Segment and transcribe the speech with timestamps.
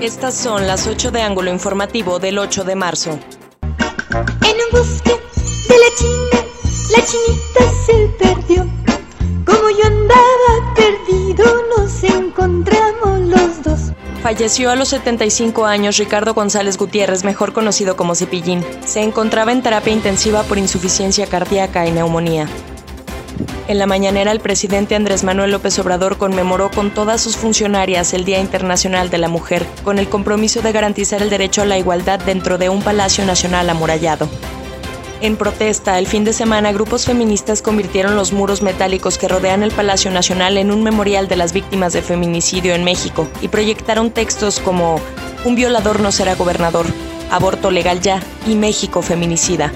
[0.00, 3.10] Estas son las 8 de ángulo informativo del 8 de marzo.
[3.10, 5.10] En un bosque
[5.68, 6.46] de la China,
[6.96, 8.62] la chinita se perdió.
[9.44, 11.44] Como yo andaba perdido,
[11.76, 13.92] nos encontramos los dos.
[14.22, 18.64] Falleció a los 75 años Ricardo González Gutiérrez, mejor conocido como Cepillín.
[18.86, 22.46] Se encontraba en terapia intensiva por insuficiencia cardíaca y neumonía.
[23.68, 28.24] En la mañanera, el presidente Andrés Manuel López Obrador conmemoró con todas sus funcionarias el
[28.24, 32.18] Día Internacional de la Mujer, con el compromiso de garantizar el derecho a la igualdad
[32.18, 34.28] dentro de un Palacio Nacional amurallado.
[35.20, 39.72] En protesta, el fin de semana, grupos feministas convirtieron los muros metálicos que rodean el
[39.72, 44.60] Palacio Nacional en un memorial de las víctimas de feminicidio en México y proyectaron textos
[44.60, 45.00] como
[45.44, 46.86] Un violador no será gobernador,
[47.30, 49.72] Aborto legal ya y México feminicida.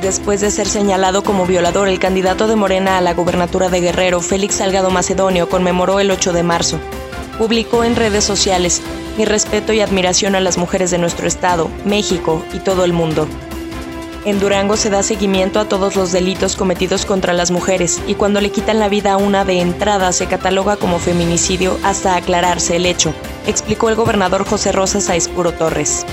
[0.00, 4.20] Después de ser señalado como violador, el candidato de Morena a la gubernatura de Guerrero,
[4.20, 6.78] Félix Salgado Macedonio, conmemoró el 8 de marzo.
[7.38, 8.82] Publicó en redes sociales,
[9.16, 13.26] mi respeto y admiración a las mujeres de nuestro estado, México y todo el mundo.
[14.26, 18.40] En Durango se da seguimiento a todos los delitos cometidos contra las mujeres y cuando
[18.40, 22.86] le quitan la vida a una de entrada se cataloga como feminicidio hasta aclararse el
[22.86, 23.14] hecho,
[23.46, 26.04] explicó el gobernador José Rosas Aispuro Torres.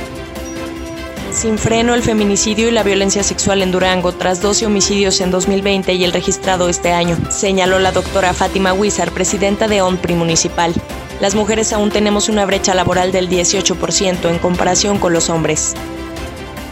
[1.34, 5.92] Sin freno el feminicidio y la violencia sexual en Durango tras 12 homicidios en 2020
[5.94, 10.74] y el registrado este año, señaló la doctora Fátima Huizar, presidenta de ONPRI Municipal.
[11.20, 15.74] Las mujeres aún tenemos una brecha laboral del 18% en comparación con los hombres.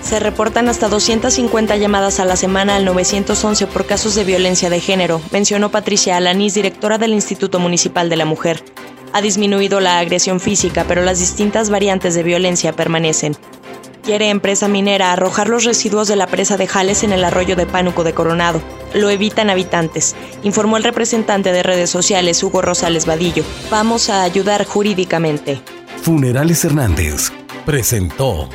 [0.04, 4.80] Se reportan hasta 250 llamadas a la semana al 911 por casos de violencia de
[4.80, 8.64] género, mencionó Patricia Alanís, directora del Instituto Municipal de la Mujer.
[9.12, 13.36] Ha disminuido la agresión física, pero las distintas variantes de violencia permanecen.
[14.04, 17.68] Quiere empresa minera arrojar los residuos de la presa de Jales en el arroyo de
[17.68, 18.60] Pánuco de Coronado.
[18.96, 23.44] Lo evitan habitantes, informó el representante de redes sociales Hugo Rosales Vadillo.
[23.70, 25.62] Vamos a ayudar jurídicamente.
[26.02, 27.32] Funerales Hernández
[27.64, 28.50] presentó